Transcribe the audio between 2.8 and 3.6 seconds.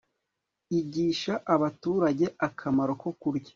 ko kurya